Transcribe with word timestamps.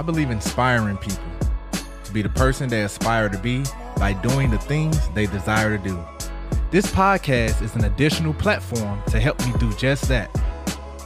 I 0.00 0.02
believe 0.02 0.30
inspiring 0.30 0.96
people 0.96 1.22
to 2.04 2.12
be 2.12 2.22
the 2.22 2.30
person 2.30 2.70
they 2.70 2.84
aspire 2.84 3.28
to 3.28 3.36
be 3.36 3.64
by 3.98 4.14
doing 4.14 4.50
the 4.50 4.56
things 4.56 4.96
they 5.10 5.26
desire 5.26 5.76
to 5.76 5.84
do. 5.84 6.02
This 6.70 6.86
podcast 6.86 7.60
is 7.60 7.74
an 7.74 7.84
additional 7.84 8.32
platform 8.32 9.02
to 9.08 9.20
help 9.20 9.38
me 9.40 9.52
do 9.58 9.70
just 9.74 10.08
that. 10.08 10.30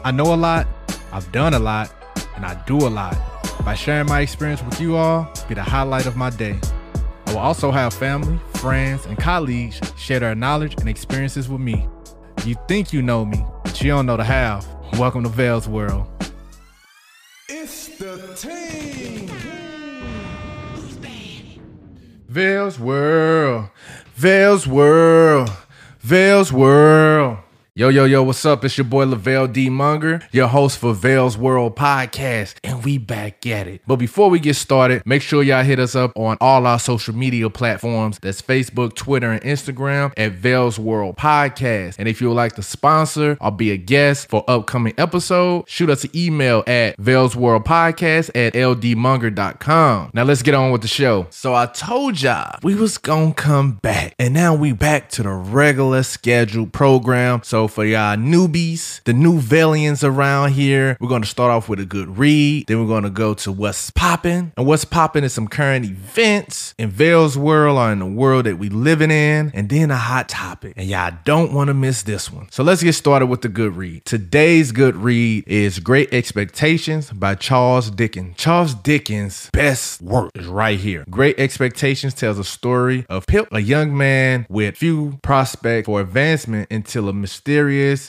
I 0.05 0.13
know 0.13 0.33
a 0.33 0.37
lot, 0.37 0.69
I've 1.11 1.33
done 1.33 1.55
a 1.55 1.59
lot, 1.59 1.93
and 2.37 2.47
I 2.47 2.55
do 2.69 2.77
a 2.77 2.87
lot. 2.87 3.17
By 3.65 3.75
sharing 3.75 4.07
my 4.07 4.21
experience 4.21 4.63
with 4.63 4.81
you 4.81 4.95
all, 4.97 5.29
be 5.49 5.55
the 5.55 5.63
highlight 5.65 6.07
of 6.07 6.15
my 6.15 6.31
day. 6.31 6.61
I 7.27 7.33
will 7.33 7.41
also 7.41 7.73
have 7.73 7.93
family, 7.93 8.39
friends, 8.59 9.07
and 9.07 9.19
colleagues 9.19 9.81
share 9.97 10.21
their 10.21 10.37
knowledge 10.37 10.77
and 10.79 10.89
experiences 10.89 11.49
with 11.49 11.61
me. 11.61 11.89
You 12.47 12.55
think 12.69 12.93
you 12.93 13.03
know 13.03 13.25
me, 13.25 13.45
but 13.65 13.83
you 13.83 13.89
don't 13.89 14.07
know 14.07 14.17
the 14.17 14.23
half. 14.23 14.65
Welcome 15.01 15.25
to 15.25 15.31
Vell's 15.31 15.67
World. 15.67 16.14
It's 17.57 17.87
the 17.87 18.17
team. 18.35 19.29
Vell's 22.29 22.81
World. 22.81 23.69
Vell's 24.17 24.67
World. 24.67 25.53
Vell's 26.01 26.53
World. 26.53 27.44
Yo, 27.77 27.89
yo, 27.89 28.05
yo, 28.05 28.23
what's 28.23 28.47
up? 28.47 28.65
It's 28.65 28.79
your 28.79 28.85
boy 28.85 29.05
Lavelle 29.05 29.49
D. 29.49 29.69
Monger, 29.69 30.23
your 30.31 30.47
host 30.47 30.79
for 30.79 30.95
Vell's 30.95 31.37
World 31.37 31.75
Podcast, 31.75 32.55
and 32.63 32.85
we 32.85 32.99
back 32.99 33.45
at 33.49 33.67
it. 33.67 33.83
But 33.85 33.97
before 33.97 34.31
we 34.31 34.39
get 34.39 34.55
started, 34.55 35.03
make 35.05 35.23
sure 35.23 35.43
y'all 35.43 35.65
hit 35.65 35.81
us 35.81 35.97
up 35.97 36.13
on 36.17 36.37
all 36.41 36.69
our 36.69 36.79
social 36.79 37.17
media 37.17 37.51
platforms. 37.51 38.21
That's 38.23 38.41
Facebook, 38.41 38.95
Twitter, 38.95 39.33
and 39.33 39.43
Instagram 39.43 40.13
at 40.17 40.35
Vell's 40.35 40.79
World 40.79 41.17
Podcast. 41.17 41.97
And 41.99 42.07
if 42.07 42.21
you 42.21 42.29
would 42.29 42.37
like 42.37 42.55
to 42.55 42.63
sponsor 42.63 43.37
or 43.41 43.51
be 43.51 43.73
a 43.73 43.77
guest 43.77 44.29
for 44.29 44.45
upcoming 44.47 44.95
episode, 44.97 45.69
shoot 45.69 45.91
us 45.91 46.05
an 46.05 46.11
email 46.15 46.63
at 46.69 46.97
Vell's 46.99 47.35
World 47.35 47.65
Podcast 47.65 48.31
at 48.37 48.53
ldmonger.com. 48.53 50.13
Now 50.15 50.23
let's 50.23 50.43
get 50.43 50.55
on 50.55 50.71
with 50.71 50.83
the 50.83 50.87
show. 50.87 51.27
So 51.31 51.57
I 51.57 51.67
told 51.67 52.23
y'all 52.23 52.57
we 52.63 52.77
was 52.77 52.99
gonna 52.99 53.35
come 53.35 53.73
back, 53.73 54.15
and 54.21 54.33
now 54.33 54.55
we 54.55 54.71
back 54.71 55.09
to 55.09 55.25
the 55.25 55.33
regular 55.33 56.05
scheduled 56.05 56.73
program. 56.73 57.41
So 57.43 57.64
for 57.69 57.85
y'all 57.85 58.17
newbies, 58.17 59.03
the 59.05 59.13
new 59.13 59.41
Valians 59.41 60.03
around 60.03 60.53
here, 60.53 60.97
we're 61.01 61.09
gonna 61.09 61.27
start 61.27 61.51
off 61.51 61.69
with 61.69 61.81
a 61.81 61.85
good 61.85 62.19
read. 62.19 62.67
Then 62.67 62.81
we're 62.81 62.93
gonna 62.93 63.11
go 63.11 63.35
to 63.35 63.53
what's 63.53 63.91
popping, 63.91 64.53
and 64.57 64.67
what's 64.67 64.85
popping 64.85 65.25
is 65.25 65.33
some 65.33 65.49
current 65.49 65.85
events 65.85 66.75
in 66.79 66.91
Vell's 66.91 67.37
world 67.37 67.79
or 67.79 67.93
in 67.93 67.99
the 67.99 68.07
world 68.07 68.47
that 68.47 68.59
we 68.59 68.69
living 68.69 69.11
in, 69.11 69.51
and 69.55 69.69
then 69.69 69.91
a 69.91 69.97
hot 69.97 70.29
topic. 70.29 70.75
And 70.77 70.89
y'all 70.89 71.13
don't 71.25 71.53
want 71.53 71.69
to 71.69 71.75
miss 71.75 72.03
this 72.03 72.31
one. 72.31 72.49
So 72.51 72.63
let's 72.63 72.83
get 72.83 72.93
started 72.95 73.27
with 73.27 73.43
the 73.43 73.49
good 73.49 73.77
read. 73.77 74.05
Today's 74.05 74.73
good 74.73 74.97
read 74.97 75.45
is 75.47 75.79
Great 75.79 76.13
Expectations 76.13 77.11
by 77.11 77.35
Charles 77.35 77.91
Dickens. 77.91 78.37
Charles 78.37 78.75
Dickens' 78.75 79.51
best 79.53 80.03
work 80.03 80.31
is 80.35 80.47
right 80.47 80.79
here. 80.79 81.05
Great 81.11 81.39
Expectations 81.39 82.15
tells 82.15 82.39
a 82.39 82.45
story 82.45 83.07
of 83.09 83.27
Pip, 83.27 83.49
a 83.53 83.61
young 83.61 83.97
man 83.97 84.47
with 84.49 84.77
few 84.77 85.19
prospects 85.23 85.87
for 85.87 86.01
advancement 86.01 86.69
until 86.71 87.09
a 87.09 87.13
mysterious 87.13 87.54